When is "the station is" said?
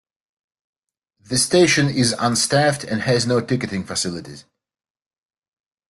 1.19-2.15